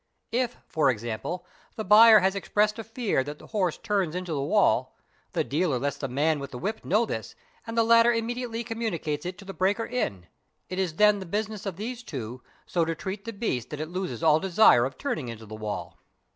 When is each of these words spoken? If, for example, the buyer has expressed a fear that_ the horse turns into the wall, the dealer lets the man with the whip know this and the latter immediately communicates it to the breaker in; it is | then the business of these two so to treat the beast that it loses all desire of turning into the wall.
If, 0.31 0.57
for 0.67 0.89
example, 0.89 1.45
the 1.75 1.83
buyer 1.83 2.21
has 2.21 2.33
expressed 2.33 2.79
a 2.79 2.83
fear 2.83 3.23
that_ 3.23 3.35
the 3.37 3.45
horse 3.45 3.77
turns 3.77 4.15
into 4.15 4.33
the 4.33 4.41
wall, 4.41 4.95
the 5.33 5.43
dealer 5.43 5.77
lets 5.77 5.97
the 5.97 6.07
man 6.07 6.39
with 6.39 6.49
the 6.49 6.57
whip 6.57 6.83
know 6.83 7.05
this 7.05 7.35
and 7.67 7.77
the 7.77 7.83
latter 7.83 8.11
immediately 8.11 8.63
communicates 8.63 9.27
it 9.27 9.37
to 9.37 9.45
the 9.45 9.53
breaker 9.53 9.85
in; 9.85 10.25
it 10.69 10.79
is 10.79 10.95
| 10.95 10.95
then 10.95 11.19
the 11.19 11.27
business 11.27 11.67
of 11.67 11.75
these 11.75 12.01
two 12.01 12.41
so 12.65 12.83
to 12.83 12.95
treat 12.95 13.25
the 13.25 13.31
beast 13.31 13.69
that 13.69 13.79
it 13.79 13.89
loses 13.89 14.23
all 14.23 14.39
desire 14.39 14.85
of 14.85 14.97
turning 14.97 15.27
into 15.27 15.45
the 15.45 15.53
wall. 15.53 15.99